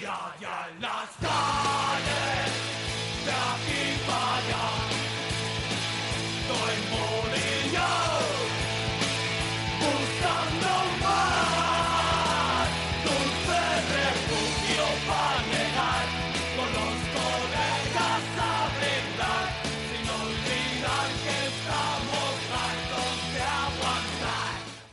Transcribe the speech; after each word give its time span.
Ya, 0.00 0.34
ya, 0.40 0.68
las 0.80 1.20
gas. 1.20 1.55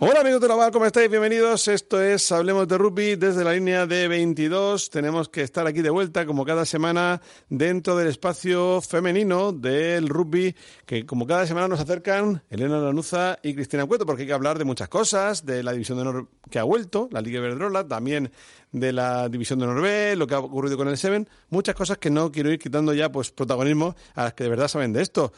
Hola 0.06 0.20
amigos 0.20 0.42
de 0.42 0.50
la 0.50 0.56
Bar, 0.56 0.74
¿cómo 0.74 0.86
estáis? 0.86 1.10
Bienvenidos. 1.10 1.70
Esto 1.70 2.02
es 2.02 2.30
Hablemos 2.34 2.68
de 2.68 2.78
Rugby 2.78 3.16
desde 3.16 3.46
la 3.46 3.54
línea 3.54 3.86
de 3.86 4.10
22. 4.10 4.90
Tenemos 4.90 5.30
que 5.30 5.44
estar 5.44 5.66
aquí 5.66 5.82
de 5.82 5.90
vuelta, 5.90 6.26
como 6.26 6.44
cada 6.44 6.66
semana, 6.66 7.22
dentro 7.48 7.96
del 7.96 8.10
espacio 8.10 8.82
femenino 8.82 9.54
del 9.54 10.10
rugby, 10.10 10.58
que 10.86 11.06
como 11.06 11.26
cada 11.26 11.48
semana 11.48 11.70
nos 11.70 11.80
acercan 11.80 12.44
Elena 12.50 12.80
Lanuza 12.80 13.40
y 13.42 13.56
Cristina 13.56 13.86
Cueto, 13.86 14.06
porque 14.06 14.24
hay 14.24 14.28
que 14.28 14.34
hablar 14.34 14.58
de 14.58 14.66
muchas 14.66 14.90
cosas, 14.90 15.46
de 15.46 15.64
la 15.64 15.72
división 15.72 15.98
de 15.98 16.02
honor 16.02 16.28
que 16.52 16.60
ha 16.60 16.64
vuelto, 16.64 17.08
la 17.10 17.22
Liga 17.22 17.40
Iberdrola, 17.40 17.88
también 17.88 18.30
de 18.74 18.92
la 18.92 19.30
división 19.30 19.60
de 19.60 19.68
Norvé, 19.68 20.18
lo 20.18 20.28
que 20.28 20.36
ha 20.36 20.40
ocurrido 20.40 20.76
con 20.76 20.90
el 20.90 20.98
Seven, 20.98 21.30
muchas 21.48 21.76
cosas 21.76 21.98
que 21.98 22.10
no 22.10 22.30
quiero 22.30 22.52
ir 22.52 22.60
quitando 22.60 22.94
ya 22.94 23.10
pues 23.10 23.32
protagonismo 23.32 23.96
a 24.16 24.24
las 24.26 24.34
que 24.34 24.44
de 24.44 24.50
verdad 24.50 24.68
saben 24.68 24.92
de 24.92 25.02
esto. 25.02 25.32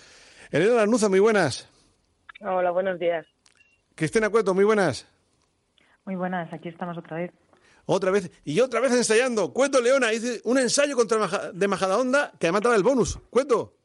Elena 0.49 0.73
Lanuza, 0.73 1.07
muy 1.07 1.19
buenas. 1.19 1.69
Hola, 2.41 2.71
buenos 2.71 2.97
días. 2.97 3.27
Cristina 3.95 4.29
Cueto, 4.29 4.53
muy 4.53 4.65
buenas. 4.65 5.07
Muy 6.05 6.15
buenas, 6.15 6.51
aquí 6.53 6.69
estamos 6.69 6.97
otra 6.97 7.17
vez. 7.17 7.31
Otra 7.85 8.11
vez, 8.11 8.29
y 8.43 8.59
otra 8.59 8.79
vez 8.79 8.91
ensayando. 8.91 9.53
Cueto 9.53 9.79
Leona, 9.79 10.11
hice 10.11 10.41
un 10.43 10.57
ensayo 10.57 10.95
contra 10.95 11.17
Maja, 11.17 11.51
de 11.51 11.67
Majadahonda 11.67 12.33
que 12.39 12.47
además 12.47 12.61
daba 12.63 12.75
el 12.75 12.83
bonus. 12.83 13.17
Cueto. 13.29 13.77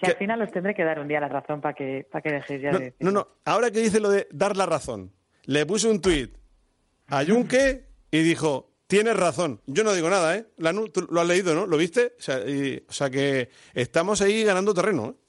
Si 0.00 0.10
al 0.10 0.16
final 0.16 0.42
os 0.42 0.50
tendré 0.50 0.74
que 0.74 0.84
dar 0.84 0.98
un 0.98 1.08
día 1.08 1.20
la 1.20 1.28
razón 1.28 1.60
para 1.60 1.74
que, 1.74 2.06
para 2.10 2.22
que 2.22 2.32
dejéis 2.32 2.62
ya 2.62 2.72
no, 2.72 2.78
de... 2.80 2.94
No, 2.98 3.12
no, 3.12 3.28
ahora 3.44 3.70
que 3.70 3.78
dice 3.78 4.00
lo 4.00 4.10
de 4.10 4.26
dar 4.32 4.56
la 4.56 4.66
razón, 4.66 5.12
le 5.44 5.64
puse 5.64 5.88
un 5.88 6.00
tuit 6.00 6.34
a 7.06 7.24
Junque 7.24 7.86
y 8.10 8.22
dijo, 8.22 8.72
tienes 8.88 9.16
razón. 9.16 9.60
Yo 9.66 9.84
no 9.84 9.92
digo 9.92 10.10
nada, 10.10 10.36
¿eh? 10.36 10.46
Lanu, 10.58 10.88
tú 10.88 11.06
lo 11.08 11.20
has 11.20 11.26
leído, 11.28 11.54
¿no? 11.54 11.66
¿Lo 11.66 11.76
viste? 11.76 12.14
O 12.18 12.22
sea, 12.22 12.40
y, 12.40 12.84
o 12.88 12.92
sea 12.92 13.08
que 13.10 13.48
estamos 13.74 14.20
ahí 14.20 14.42
ganando 14.42 14.74
terreno, 14.74 15.10
¿eh? 15.10 15.21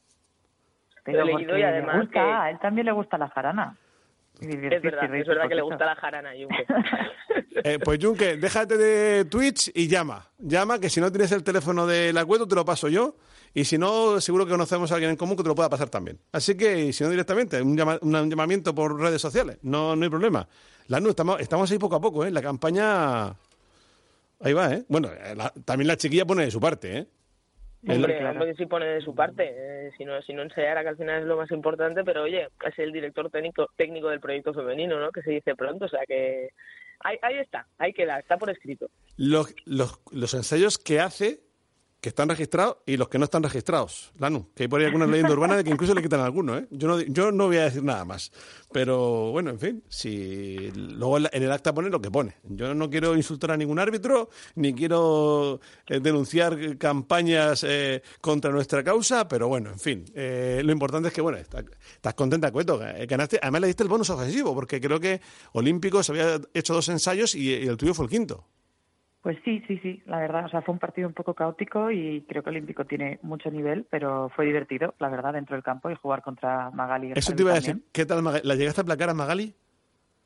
Pero 1.04 1.20
Lo 1.20 1.23
he 1.23 1.28
leído 1.36 1.50
porque 1.50 1.59
y 1.59 1.64
además 1.64 1.96
le 1.96 2.02
gusta, 2.02 2.14
que- 2.14 2.20
a 2.32 2.50
él 2.50 2.59
también 2.59 2.86
le 2.86 2.92
gusta 2.94 3.18
la 3.18 3.30
jarana. 3.30 3.78
Es 4.42 4.50
verdad, 4.82 5.16
es 5.16 5.28
verdad 5.28 5.48
que 5.48 5.56
le 5.56 5.62
gusta 5.62 5.86
la 5.86 5.96
jarana, 5.96 6.32
Junque. 6.32 6.66
Eh, 7.66 7.80
pues 7.80 8.00
Junque, 8.04 8.36
déjate 8.38 8.78
de 8.78 9.26
Twitch 9.26 9.72
y 9.74 9.88
llama. 9.88 10.28
Llama, 10.40 10.80
que 10.80 10.90
si 10.90 11.00
no 11.00 11.12
tienes 11.12 11.31
el 11.31 11.44
teléfono 11.44 11.86
de 11.88 12.12
la 12.12 12.26
Cueto, 12.26 12.48
te 12.48 12.56
lo 12.56 12.66
paso 12.66 12.90
yo. 12.90 13.16
Y 13.54 13.64
si 13.66 13.78
no, 13.78 14.20
seguro 14.20 14.46
que 14.46 14.52
conocemos 14.52 14.92
a 14.92 14.96
alguien 14.96 15.12
en 15.12 15.16
común 15.18 15.38
que 15.38 15.44
te 15.44 15.50
lo 15.50 15.56
pueda 15.56 15.70
pasar 15.70 15.88
también. 15.90 16.20
Así 16.31 16.58
que, 16.58 16.92
si 16.92 17.03
no 17.03 17.09
directamente, 17.12 17.62
un, 17.62 17.78
llama- 17.78 18.00
un 18.02 18.30
llamamiento 18.30 18.74
por 18.75 19.00
redes 19.00 19.22
sociales. 19.22 19.59
No, 19.62 19.96
no 19.96 20.03
hay 20.03 20.09
problema. 20.09 20.47
Lanu, 20.88 21.09
estamos, 21.09 21.40
estamos 21.40 21.72
ahí 21.72 21.78
poco 21.78 21.96
a 21.96 22.02
poco, 22.02 22.25
¿eh? 22.25 22.31
La 22.31 22.41
campaña... 22.41 23.28
Ahí 24.41 24.52
va, 24.53 24.74
¿eh? 24.74 24.84
Bueno, 24.90 25.09
eh, 25.09 25.35
la- 25.35 25.53
también 25.64 25.88
la 25.88 25.96
chiquilla 25.96 26.25
pone 26.25 26.44
de 26.46 26.52
su 26.52 26.59
parte, 26.59 26.97
¿eh? 26.97 27.08
Hombre, 27.88 28.18
claro. 28.18 28.32
hombre, 28.32 28.52
que 28.52 28.58
sí 28.58 28.66
pone 28.66 28.86
de 28.86 29.02
su 29.02 29.14
parte. 29.14 29.52
eh, 29.54 29.92
si 29.98 30.06
no, 30.06 30.22
si 30.22 30.34
no 30.34 30.42
ensayara, 30.44 30.84
que 30.84 30.90
al 30.90 30.98
final 30.98 31.22
es 31.22 31.28
lo 31.28 31.38
más 31.38 31.52
importante, 31.52 32.04
pero 32.04 32.24
oye, 32.24 32.48
es 32.66 32.80
el 32.80 32.92
director 32.92 33.30
técnico, 33.30 33.70
técnico 33.76 34.10
del 34.10 34.20
proyecto 34.22 34.54
femenino, 34.54 35.00
¿no? 35.00 35.12
Que 35.12 35.22
se 35.22 35.32
dice 35.32 35.56
pronto, 35.56 35.86
o 35.86 35.90
sea 35.90 36.02
que 36.08 36.50
ahí, 37.02 37.18
ahí 37.22 37.36
está, 37.40 37.68
ahí 37.78 37.94
queda, 37.94 38.20
está 38.20 38.38
por 38.38 38.50
escrito. 38.50 38.90
Los, 39.18 39.54
los, 39.66 40.00
los 40.12 40.34
ensayos 40.34 40.78
que 40.78 41.00
hace, 41.00 41.42
que 42.03 42.09
están 42.09 42.28
registrados, 42.28 42.80
y 42.86 42.97
los 42.97 43.08
que 43.08 43.18
no 43.18 43.24
están 43.24 43.44
registrados. 43.44 44.12
Lanu, 44.19 44.50
que 44.53 44.64
hay 44.64 44.68
por 44.68 44.81
ahí 44.81 44.88
alguna 44.88 45.08
leyenda 45.08 45.31
urbana 45.31 45.56
de 45.56 45.64
que 45.64 45.69
incluso 45.69 45.94
le 45.96 46.02
quitan 46.02 46.19
alguno, 46.19 46.58
¿eh? 46.58 46.68
Yo 46.69 46.90
no, 46.90 47.00
yo 47.00 47.31
no 47.31 47.46
voy 47.47 47.56
a 47.56 47.64
decir 47.64 47.81
nada 47.81 48.03
más. 48.03 48.30
Pero 48.74 49.31
bueno, 49.31 49.52
en 49.52 49.58
fin, 49.59 49.84
si 49.88 50.69
luego 50.75 51.18
en 51.19 51.28
el 51.31 51.52
acta 51.52 51.74
pone 51.74 51.90
lo 51.90 52.02
que 52.02 52.12
pone. 52.12 52.36
Yo 52.44 52.74
no 52.75 52.90
quiero 52.90 53.16
insultar 53.16 53.52
a 53.52 53.58
ningún 53.58 53.80
árbitro, 53.80 54.30
ni 54.56 54.74
quiero 54.74 55.62
eh, 55.88 56.02
denunciar 56.02 56.78
campañas 56.78 57.64
eh, 57.66 58.02
contra 58.20 58.52
nuestra 58.52 58.84
causa, 58.84 59.25
pero 59.30 59.47
bueno, 59.47 59.70
en 59.72 59.80
fin. 59.80 60.03
eh, 60.14 60.62
lo 60.66 60.74
importante 60.74 61.08
es 61.08 61.14
que, 61.14 61.22
bueno, 61.22 61.38
está- 61.38 61.64
estás 61.96 62.14
contenta, 62.16 62.52
Cueto. 62.52 62.85
eh, 62.85 63.06
Ganaste, 63.06 63.40
además 63.41 63.62
le 63.62 63.68
diste 63.68 63.84
el 63.84 63.90
bonus 63.90 64.09
ofensivo, 64.09 64.53
porque 64.53 64.81
creo 64.81 65.00
que 65.00 65.22
Olímpicos 65.53 66.09
había 66.09 66.41
hecho 66.53 66.74
dos 66.74 66.90
ensayos 66.90 67.34
y 67.34 67.53
el 67.53 67.78
tuyo 67.78 67.94
fue 67.94 68.03
el 68.06 68.12
quinto. 68.12 68.46
Pues 69.23 69.38
sí, 69.45 69.63
sí, 69.67 69.79
sí, 69.81 70.03
la 70.06 70.19
verdad. 70.19 70.45
O 70.45 70.50
sea, 70.50 70.61
fue 70.61 70.73
un 70.73 70.79
partido 70.79 71.07
un 71.07 71.13
poco 71.13 71.34
caótico 71.34 71.89
y 71.89 72.25
creo 72.28 72.44
que 72.44 72.50
Olímpico 72.50 72.84
tiene 72.84 73.19
mucho 73.22 73.50
nivel, 73.50 73.88
pero 73.89 74.29
fue 74.35 74.45
divertido, 74.45 74.95
la 75.00 75.07
verdad, 75.07 75.31
dentro 75.31 75.56
del 75.56 75.63
campo 75.63 75.89
y 75.89 75.95
jugar 75.95 76.22
contra 76.22 76.69
Magali. 76.72 77.13
Eso 77.16 77.34
te 77.34 77.41
iba 77.41 77.51
a 77.51 77.56
decir. 77.56 77.81
¿Qué 77.94 78.06
tal, 78.06 78.22
Magali? 78.22 78.45
¿La 78.45 78.56
llegaste 78.56 78.81
a 78.81 78.84
aplacar 78.84 79.09
a 79.09 79.13
Magali? 79.13 79.56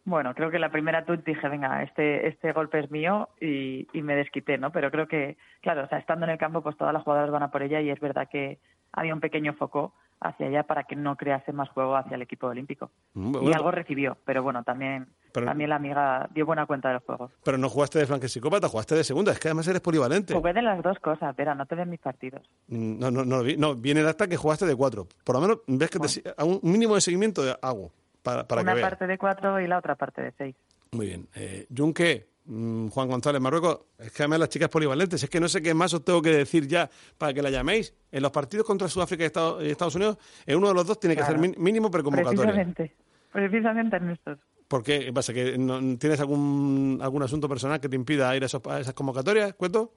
Bueno, 0.04 0.34
creo 0.34 0.50
que 0.50 0.58
la 0.58 0.72
primera 0.72 1.06
tuit 1.06 1.24
dije, 1.24 1.48
venga, 1.48 1.84
este, 1.84 2.28
este 2.28 2.54
golpe 2.54 2.80
es 2.80 2.90
mío 2.90 3.30
y, 3.40 3.88
y 3.94 4.02
me 4.02 4.16
desquité, 4.16 4.58
¿no? 4.58 4.72
Pero 4.72 4.90
creo 4.90 5.08
que, 5.08 5.38
claro, 5.62 5.84
o 5.84 5.88
sea, 5.90 6.00
estando 6.00 6.26
en 6.26 6.32
el 6.32 6.40
campo, 6.40 6.62
pues 6.62 6.76
todas 6.76 6.94
las 6.94 7.04
jugadoras 7.04 7.30
van 7.30 7.44
a 7.44 7.52
por 7.52 7.62
ella 7.62 7.82
y 7.82 7.92
es 7.92 8.00
verdad 8.00 8.28
que 8.32 8.58
había 8.94 9.14
un 9.14 9.20
pequeño 9.20 9.54
foco 9.54 9.94
hacia 10.20 10.48
ella 10.48 10.64
para 10.64 10.86
que 10.86 10.96
no 10.96 11.16
crease 11.16 11.54
más 11.54 11.70
juego 11.70 11.96
hacia 11.96 12.16
el 12.16 12.22
equipo 12.22 12.48
olímpico. 12.48 12.90
Mm, 13.14 13.44
y 13.44 13.54
algo 13.54 13.70
recibió, 13.70 14.18
pero 14.26 14.42
bueno, 14.42 14.64
también, 14.64 15.08
Pero- 15.42 15.48
también 15.48 15.70
la 15.70 15.76
amiga 15.78 16.30
dio 16.34 16.46
buena 16.46 16.66
cuenta 16.66 16.90
del 16.90 17.00
juego. 17.00 17.32
Pero 17.44 17.58
no 17.58 17.70
jugaste 17.70 18.00
de 18.00 18.06
flanque 18.08 18.28
psicópata, 18.30 18.68
jugaste 18.70 18.96
de 18.96 19.04
segunda. 19.04 19.32
Es 19.32 19.40
que 19.40 19.48
además 19.48 19.68
eres 19.68 19.82
polivalente. 19.82 20.34
Jugué 20.34 20.54
de 20.54 20.62
las 20.62 20.82
dos 20.84 20.98
cosas, 21.00 21.36
Vera, 21.36 21.54
no 21.56 21.66
te 21.66 21.76
ven 21.76 21.90
mis 21.90 22.00
partidos. 22.00 22.42
Mm, 22.68 23.00
No, 23.00 23.12
no, 23.12 23.24
no, 23.26 23.76
viene 23.76 24.02
el 24.02 24.08
acta 24.08 24.28
que 24.28 24.38
jugaste 24.38 24.66
de 24.66 24.76
cuatro. 24.76 25.08
Por 25.24 25.36
lo 25.36 25.42
menos 25.42 25.60
ves 25.68 25.90
que 25.90 26.00
te 26.00 26.34
a 26.38 26.44
un 26.44 26.60
mínimo 26.64 26.96
de 26.96 27.02
seguimiento 27.02 27.44
hago 27.62 27.92
para, 28.24 28.48
para 28.48 28.62
Una 28.62 28.76
que 28.76 28.82
parte 28.82 29.08
de 29.08 29.18
cuatro 29.18 29.60
y 29.62 29.68
la 29.68 29.78
otra 29.78 29.96
parte 29.96 30.22
de 30.22 30.32
seis. 30.38 30.56
Muy 30.92 31.06
bien. 31.08 31.28
Eh, 31.36 31.68
Junque, 31.76 32.28
mm, 32.46 32.88
Juan 32.90 33.08
González, 33.10 33.42
Marruecos, 33.42 33.80
es 34.00 34.12
que 34.12 34.24
además 34.24 34.40
las 34.40 34.50
chicas 34.50 34.70
polivalentes, 34.70 35.22
es 35.22 35.30
que 35.30 35.40
no 35.40 35.48
sé 35.50 35.62
qué 35.62 35.74
más 35.74 35.94
os 35.94 36.04
tengo 36.04 36.22
que 36.22 36.32
decir 36.32 36.66
ya 36.68 36.90
para 37.18 37.34
que 37.34 37.42
la 37.42 37.50
llaméis. 37.50 37.94
En 38.12 38.22
los 38.24 38.32
partidos 38.32 38.66
contra 38.66 38.88
Sudáfrica 38.88 39.24
y 39.24 39.28
Estados, 39.28 39.96
Unidos, 39.96 40.18
en 40.46 40.58
uno 40.58 40.70
de 40.70 40.74
los 40.74 40.88
dos 40.88 41.00
tiene 41.00 41.16
que 41.16 41.22
Claro. 41.22 41.36
hacer 41.36 41.42
min- 41.50 41.56
mínimo 41.62 41.92
preconvocatoria. 41.92 42.42
Precisamente, 42.54 42.96
precisamente 43.32 43.98
en 43.98 44.10
estos. 44.12 44.40
¿Por 44.68 44.84
qué? 44.84 45.06
¿Qué 45.06 45.14
pasa? 45.14 45.34
¿Que 45.34 45.58
no- 45.58 45.80
tienes 45.98 46.20
algún, 46.20 47.00
algún 47.02 47.24
asunto 47.24 47.48
personal 47.48 47.80
que 47.80 47.88
te 47.90 47.96
impida 47.96 48.36
ir 48.36 48.44
a, 48.44 48.48
esos- 48.48 48.62
a 48.68 48.80
esas 48.80 48.94
convocatorias? 48.94 49.54
¿Cuento? 49.54 49.94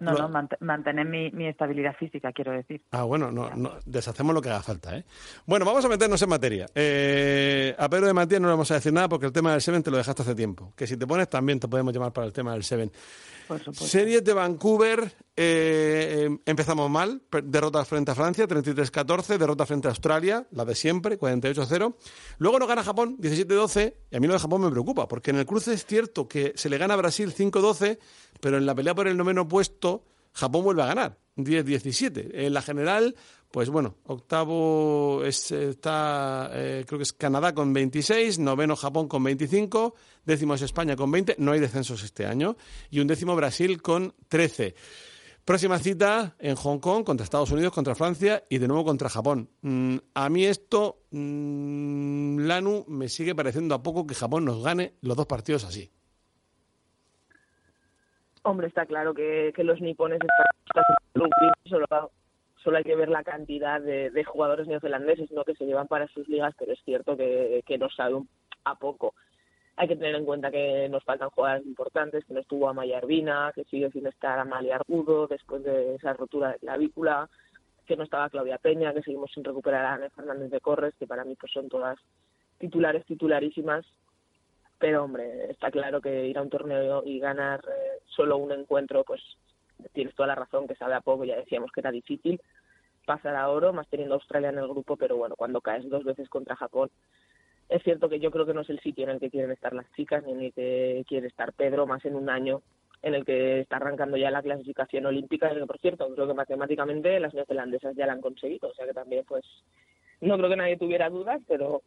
No, 0.00 0.12
no, 0.12 0.28
mant- 0.28 0.56
mantener 0.60 1.06
mi, 1.06 1.30
mi 1.30 1.46
estabilidad 1.46 1.94
física, 1.96 2.32
quiero 2.32 2.52
decir. 2.52 2.82
Ah, 2.90 3.02
bueno, 3.04 3.30
no, 3.32 3.50
no, 3.54 3.72
deshacemos 3.86 4.34
lo 4.34 4.40
que 4.42 4.50
haga 4.50 4.62
falta, 4.62 4.96
¿eh? 4.96 5.04
Bueno, 5.46 5.64
vamos 5.64 5.84
a 5.84 5.88
meternos 5.88 6.20
en 6.22 6.28
materia. 6.28 6.66
Eh, 6.74 7.74
a 7.78 7.88
Pedro 7.88 8.06
de 8.06 8.12
Matías 8.14 8.40
no 8.40 8.48
le 8.48 8.52
vamos 8.52 8.70
a 8.70 8.74
decir 8.74 8.92
nada 8.92 9.08
porque 9.08 9.26
el 9.26 9.32
tema 9.32 9.52
del 9.52 9.60
Seven 9.60 9.82
te 9.82 9.90
lo 9.90 9.96
dejaste 9.96 10.22
hace 10.22 10.34
tiempo. 10.34 10.72
Que 10.76 10.86
si 10.86 10.96
te 10.96 11.06
pones 11.06 11.28
también 11.28 11.58
te 11.60 11.68
podemos 11.68 11.92
llamar 11.92 12.12
para 12.12 12.26
el 12.26 12.32
tema 12.32 12.52
del 12.52 12.64
Seven. 12.64 12.90
Por 13.48 13.58
supuesto. 13.58 13.84
Series 13.86 14.22
de 14.24 14.32
Vancouver, 14.34 15.00
eh, 15.36 16.28
eh, 16.30 16.38
empezamos 16.46 16.88
mal, 16.88 17.20
derrota 17.44 17.84
frente 17.84 18.12
a 18.12 18.14
Francia, 18.14 18.46
33-14, 18.46 19.36
derrota 19.36 19.66
frente 19.66 19.88
a 19.88 19.90
Australia, 19.90 20.46
la 20.52 20.64
de 20.64 20.74
siempre, 20.76 21.18
48-0. 21.18 21.94
Luego 22.38 22.58
nos 22.60 22.68
gana 22.68 22.82
Japón, 22.84 23.16
17-12, 23.18 23.94
y 24.10 24.16
a 24.16 24.20
mí 24.20 24.26
lo 24.28 24.34
de 24.34 24.38
Japón 24.38 24.62
me 24.62 24.70
preocupa, 24.70 25.08
porque 25.08 25.32
en 25.32 25.38
el 25.38 25.44
cruce 25.46 25.74
es 25.74 25.84
cierto 25.84 26.28
que 26.28 26.52
se 26.54 26.68
le 26.70 26.78
gana 26.78 26.94
a 26.94 26.96
Brasil 26.98 27.34
5-12, 27.34 27.98
pero 28.40 28.58
en 28.58 28.64
la 28.64 28.74
pelea 28.74 28.94
por 28.94 29.08
el 29.08 29.16
noveno 29.16 29.46
puesto, 29.48 29.61
Japón 30.32 30.64
vuelve 30.64 30.82
a 30.82 30.86
ganar, 30.86 31.18
10-17. 31.36 32.30
En 32.32 32.54
la 32.54 32.62
general, 32.62 33.14
pues 33.50 33.68
bueno, 33.68 33.96
octavo 34.04 35.22
es, 35.24 35.52
está, 35.52 36.50
eh, 36.52 36.84
creo 36.86 36.98
que 36.98 37.04
es 37.04 37.12
Canadá 37.12 37.54
con 37.54 37.72
26, 37.72 38.38
noveno 38.38 38.76
Japón 38.76 39.08
con 39.08 39.22
25, 39.22 39.94
décimo 40.24 40.54
es 40.54 40.62
España 40.62 40.96
con 40.96 41.10
20, 41.10 41.36
no 41.38 41.52
hay 41.52 41.60
descensos 41.60 42.02
este 42.02 42.26
año, 42.26 42.56
y 42.90 43.00
un 43.00 43.06
décimo 43.06 43.36
Brasil 43.36 43.80
con 43.82 44.14
13. 44.28 44.74
Próxima 45.44 45.78
cita 45.80 46.36
en 46.38 46.54
Hong 46.54 46.78
Kong 46.78 47.04
contra 47.04 47.24
Estados 47.24 47.50
Unidos, 47.50 47.72
contra 47.72 47.96
Francia 47.96 48.44
y 48.48 48.58
de 48.58 48.68
nuevo 48.68 48.84
contra 48.84 49.08
Japón. 49.08 49.50
Mm, 49.62 49.96
a 50.14 50.28
mí 50.28 50.44
esto, 50.44 51.02
mm, 51.10 52.38
Lanu, 52.46 52.84
me 52.86 53.08
sigue 53.08 53.34
pareciendo 53.34 53.74
a 53.74 53.82
poco 53.82 54.06
que 54.06 54.14
Japón 54.14 54.44
nos 54.44 54.62
gane 54.62 54.94
los 55.00 55.16
dos 55.16 55.26
partidos 55.26 55.64
así. 55.64 55.90
Hombre, 58.42 58.66
está 58.66 58.86
claro 58.86 59.14
que, 59.14 59.52
los 59.58 59.80
nipones 59.80 60.18
están, 60.20 60.84
solo, 61.68 61.86
solo 62.56 62.76
hay 62.76 62.84
que 62.84 62.96
ver 62.96 63.08
la 63.08 63.22
cantidad 63.22 63.80
de, 63.80 64.24
jugadores 64.24 64.66
neozelandeses 64.66 65.30
¿no? 65.30 65.44
que 65.44 65.54
se 65.54 65.64
llevan 65.64 65.86
para 65.86 66.08
sus 66.08 66.28
ligas, 66.28 66.54
pero 66.58 66.72
es 66.72 66.80
cierto 66.84 67.16
que, 67.16 67.62
que 67.64 67.78
nos 67.78 67.94
sabe 67.94 68.20
a 68.64 68.74
poco. 68.74 69.14
Hay 69.76 69.88
que 69.88 69.96
tener 69.96 70.16
en 70.16 70.24
cuenta 70.24 70.50
que 70.50 70.88
nos 70.88 71.04
faltan 71.04 71.30
jugadores 71.30 71.66
importantes, 71.66 72.24
que 72.24 72.34
no 72.34 72.40
estuvo 72.40 72.68
Amaya 72.68 72.98
Arvina, 72.98 73.52
que 73.54 73.64
sigue 73.64 73.90
sin 73.90 74.06
estar 74.06 74.38
Amalia 74.38 74.76
Argudo 74.76 75.28
después 75.28 75.62
de 75.62 75.94
esa 75.94 76.12
rotura 76.12 76.52
de 76.52 76.58
clavícula, 76.58 77.30
que 77.86 77.96
no 77.96 78.02
estaba 78.02 78.28
Claudia 78.28 78.58
Peña, 78.58 78.92
que 78.92 79.02
seguimos 79.02 79.30
sin 79.32 79.44
recuperar 79.44 79.84
a 79.84 79.94
Ana 79.94 80.10
Fernández 80.10 80.50
de 80.50 80.60
Corres, 80.60 80.94
que 80.98 81.06
para 81.06 81.24
mí 81.24 81.36
pues 81.36 81.52
son 81.52 81.68
todas 81.68 81.98
titulares 82.58 83.04
titularísimas 83.06 83.86
pero 84.82 85.04
hombre, 85.04 85.48
está 85.48 85.70
claro 85.70 86.00
que 86.00 86.26
ir 86.26 86.36
a 86.36 86.42
un 86.42 86.50
torneo 86.50 87.04
y 87.06 87.20
ganar 87.20 87.60
eh, 87.60 88.00
solo 88.16 88.36
un 88.36 88.50
encuentro, 88.50 89.04
pues 89.04 89.20
tienes 89.92 90.12
toda 90.16 90.26
la 90.26 90.34
razón, 90.34 90.66
que 90.66 90.74
sabe 90.74 90.94
a 90.94 91.00
poco, 91.00 91.24
ya 91.24 91.36
decíamos 91.36 91.70
que 91.70 91.78
era 91.78 91.92
difícil 91.92 92.40
pasar 93.06 93.36
a 93.36 93.48
oro, 93.48 93.72
más 93.72 93.86
teniendo 93.86 94.16
Australia 94.16 94.48
en 94.48 94.58
el 94.58 94.66
grupo, 94.66 94.96
pero 94.96 95.16
bueno, 95.16 95.36
cuando 95.36 95.60
caes 95.60 95.88
dos 95.88 96.02
veces 96.02 96.28
contra 96.28 96.56
Japón, 96.56 96.90
es 97.68 97.80
cierto 97.84 98.08
que 98.08 98.18
yo 98.18 98.32
creo 98.32 98.44
que 98.44 98.54
no 98.54 98.62
es 98.62 98.70
el 98.70 98.80
sitio 98.80 99.04
en 99.04 99.10
el 99.10 99.20
que 99.20 99.30
quieren 99.30 99.52
estar 99.52 99.72
las 99.72 99.86
chicas, 99.92 100.24
ni 100.24 100.32
en 100.32 100.40
el 100.42 100.52
que 100.52 101.04
quiere 101.06 101.28
estar 101.28 101.52
Pedro, 101.52 101.86
más 101.86 102.04
en 102.04 102.16
un 102.16 102.28
año 102.28 102.60
en 103.02 103.14
el 103.14 103.24
que 103.24 103.60
está 103.60 103.76
arrancando 103.76 104.16
ya 104.16 104.32
la 104.32 104.42
clasificación 104.42 105.06
olímpica, 105.06 105.54
y 105.54 105.64
por 105.64 105.78
cierto, 105.78 106.12
creo 106.12 106.26
que 106.26 106.34
matemáticamente 106.34 107.20
las 107.20 107.34
neozelandesas 107.34 107.94
ya 107.94 108.06
la 108.06 108.14
han 108.14 108.20
conseguido, 108.20 108.70
o 108.70 108.74
sea 108.74 108.84
que 108.84 108.94
también 108.94 109.24
pues 109.28 109.44
no 110.20 110.36
creo 110.38 110.50
que 110.50 110.56
nadie 110.56 110.76
tuviera 110.76 111.08
dudas, 111.08 111.40
pero 111.46 111.82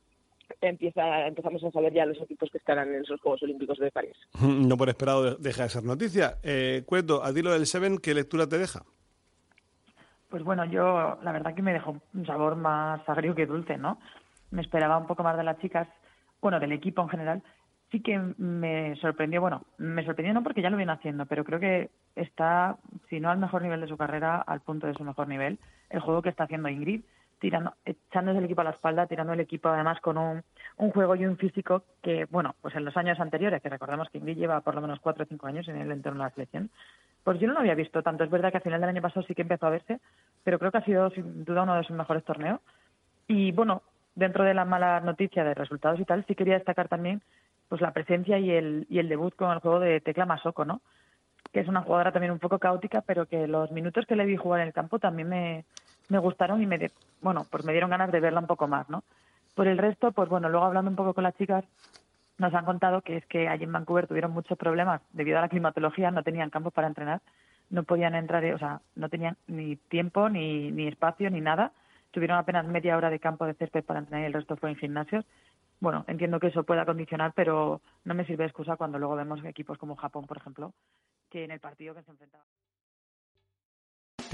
empieza, 0.62 1.28
empezamos 1.28 1.64
a 1.64 1.72
saber 1.72 1.94
ya 1.94 2.06
los 2.06 2.22
equipos 2.22 2.50
que 2.52 2.58
estarán 2.58 2.94
en 2.94 3.02
esos 3.02 3.20
Juegos 3.22 3.44
Olímpicos 3.44 3.78
de 3.78 3.92
París. 3.92 4.16
No 4.42 4.78
por 4.78 4.90
esperado 4.90 5.36
deja 5.36 5.64
de 5.64 5.70
ser 5.70 5.84
noticia. 5.84 6.38
Eh, 6.44 6.84
Cueto, 6.86 7.24
a 7.24 7.32
lo 7.32 7.52
del 7.52 7.66
Seven, 7.66 7.98
¿qué 7.98 8.14
lectura 8.14 8.48
te 8.48 8.58
deja? 8.58 8.84
Pues 10.30 10.44
bueno, 10.44 10.66
yo 10.66 11.18
la 11.22 11.32
verdad 11.32 11.54
que 11.54 11.62
me 11.62 11.74
dejó 11.74 12.02
un 12.14 12.26
sabor 12.26 12.56
más 12.56 13.08
agrio 13.08 13.36
que 13.36 13.46
dulce, 13.46 13.78
¿no? 13.78 14.00
Me 14.52 14.62
esperaba 14.62 14.98
un 14.98 15.08
poco 15.08 15.24
más 15.24 15.38
de 15.38 15.44
las 15.44 15.60
chicas, 15.60 15.88
bueno, 16.42 16.60
del 16.60 16.72
equipo 16.72 17.02
en 17.02 17.10
general. 17.10 17.44
Sí 17.92 18.02
que 18.02 18.18
me 18.18 18.96
sorprendió, 18.98 19.40
bueno, 19.40 19.64
me 19.78 20.04
sorprendió 20.04 20.34
no 20.34 20.44
porque 20.44 20.62
ya 20.62 20.70
lo 20.70 20.78
viene 20.78 20.92
haciendo, 20.92 21.26
pero 21.28 21.44
creo 21.46 21.60
que 21.60 21.90
está, 22.16 22.78
si 23.10 23.20
no 23.20 23.30
al 23.30 23.38
mejor 23.38 23.62
nivel 23.62 23.82
de 23.82 23.88
su 23.88 23.96
carrera, 23.96 24.42
al 24.42 24.62
punto 24.62 24.88
de 24.88 24.96
su 24.96 25.04
mejor 25.04 25.28
nivel, 25.28 25.60
el 25.90 26.00
juego 26.00 26.22
que 26.22 26.30
está 26.30 26.46
haciendo 26.46 26.70
Ingrid 26.70 27.04
tirando, 27.46 27.76
echándose 27.86 28.40
el 28.40 28.46
equipo 28.46 28.62
a 28.62 28.64
la 28.64 28.72
espalda, 28.72 29.06
tirando 29.06 29.34
el 29.34 29.40
equipo 29.40 29.70
además 29.70 30.02
con 30.02 30.18
un, 30.18 30.44
un 30.78 30.90
juego 30.90 31.16
y 31.16 31.28
un 31.28 31.38
físico 31.38 31.84
que, 32.02 32.26
bueno, 32.32 32.56
pues 32.60 32.74
en 32.76 32.84
los 32.84 32.98
años 32.98 33.20
anteriores, 33.20 33.62
que 33.62 33.70
recordemos 33.70 34.10
que 34.10 34.18
Ingrid 34.18 34.36
lleva 34.36 34.62
por 34.62 34.74
lo 34.74 34.82
menos 34.82 35.00
cuatro 35.00 35.26
o 35.26 35.28
cinco 35.28 35.46
años 35.46 35.68
en 35.68 35.78
el 35.78 35.92
entorno 35.92 36.24
de 36.24 36.30
la 36.30 36.34
selección, 36.34 36.72
pues 37.24 37.40
yo 37.40 37.48
no 37.48 37.54
lo 37.54 37.60
había 37.60 37.76
visto 37.76 38.02
tanto. 38.02 38.24
Es 38.24 38.32
verdad 38.32 38.50
que 38.50 38.58
a 38.58 38.62
final 38.62 38.82
del 38.82 38.90
año 38.90 39.02
pasado 39.04 39.24
sí 39.28 39.36
que 39.36 39.44
empezó 39.44 39.68
a 39.68 39.70
verse, 39.70 40.00
pero 40.44 40.58
creo 40.58 40.72
que 40.72 40.80
ha 40.80 40.86
sido 40.86 41.12
sin 41.12 41.46
duda 41.46 41.62
uno 41.62 41.76
de 41.76 41.84
sus 41.84 41.96
mejores 41.96 42.24
torneos. 42.24 42.62
Y 43.28 43.52
bueno, 43.52 43.84
dentro 44.16 44.44
de 44.44 44.56
la 44.56 44.66
mala 44.66 45.00
noticia 45.02 45.44
de 45.44 45.54
resultados 45.54 46.00
y 46.00 46.06
tal, 46.06 46.26
sí 46.26 46.34
quería 46.34 46.56
destacar 46.56 46.88
también 46.88 47.22
pues 47.70 47.80
la 47.80 47.94
presencia 47.94 48.40
y 48.40 48.50
el, 48.50 48.88
y 48.90 48.98
el 48.98 49.08
debut 49.08 49.36
con 49.36 49.52
el 49.52 49.60
juego 49.60 49.80
de 49.80 50.02
Tecla 50.02 50.26
Masoko, 50.26 50.66
¿no? 50.66 50.82
Que 51.54 51.60
es 51.60 51.68
una 51.68 51.84
jugadora 51.84 52.12
también 52.12 52.32
un 52.32 52.40
poco 52.40 52.58
caótica, 52.58 53.02
pero 53.02 53.28
que 53.28 53.48
los 53.48 53.72
minutos 53.72 54.08
que 54.08 54.16
le 54.16 54.26
vi 54.26 54.36
jugar 54.36 54.62
en 54.62 54.68
el 54.68 54.74
campo 54.74 54.98
también 54.98 55.30
me 55.30 56.20
gustaron 56.20 56.62
y 56.62 56.68
me, 56.68 56.92
bueno, 57.26 57.48
pues 57.50 57.66
me 57.66 57.72
dieron 57.72 57.90
ganas 57.90 58.12
de 58.12 58.20
verla 58.20 58.40
un 58.40 58.46
poco 58.46 58.68
más, 58.68 58.88
¿no? 58.88 59.04
Por 59.56 59.68
el 59.68 59.80
resto, 59.80 60.12
pues 60.12 60.30
bueno, 60.30 60.48
luego 60.48 60.68
hablando 60.68 60.92
un 60.92 60.96
poco 60.96 61.16
con 61.16 61.24
las 61.24 61.36
chicas, 61.36 61.66
nos 62.38 62.54
han 62.54 62.66
contado 62.66 63.02
que 63.02 63.18
es 63.18 63.26
que 63.26 63.48
allí 63.48 63.64
en 63.64 63.72
Vancouver 63.72 64.06
tuvieron 64.06 64.32
muchos 64.32 64.56
problemas 64.60 65.02
debido 65.12 65.40
a 65.40 65.42
la 65.42 65.50
climatología, 65.50 66.12
no 66.12 66.22
tenían 66.22 66.52
campos 66.52 66.72
para 66.72 66.88
entrenar, 66.88 67.22
no 67.72 67.82
podían 67.82 68.14
entrar, 68.14 68.46
o 68.54 68.60
sea, 68.60 68.82
no 68.96 69.10
tenían 69.10 69.38
ni 69.48 69.76
tiempo, 69.76 70.30
ni, 70.30 70.70
ni 70.70 70.88
espacio, 70.88 71.32
ni 71.32 71.42
nada. 71.42 71.72
Tuvieron 72.12 72.38
apenas 72.38 72.68
media 72.68 72.96
hora 72.96 73.10
de 73.10 73.20
campo 73.20 73.48
de 73.48 73.56
césped 73.56 73.84
para 73.84 74.02
entrenar 74.02 74.22
y 74.22 74.28
el 74.28 74.34
resto 74.34 74.56
fue 74.56 74.70
en 74.70 74.76
gimnasios. 74.76 75.26
Bueno, 75.80 76.06
entiendo 76.08 76.40
que 76.40 76.48
eso 76.48 76.64
pueda 76.64 76.86
condicionar, 76.86 77.34
pero 77.36 77.82
no 78.04 78.14
me 78.14 78.26
sirve 78.26 78.44
de 78.44 78.50
excusa 78.50 78.78
cuando 78.78 79.00
luego 79.00 79.16
vemos 79.16 79.44
equipos 79.46 79.80
como 79.80 79.96
Japón, 79.96 80.28
por 80.28 80.38
ejemplo, 80.38 80.74
que 81.32 81.44
en 81.44 81.50
el 81.50 81.60
partido 81.60 81.96
que 81.96 82.04
se 82.04 82.12
enfrentaban. 82.12 82.46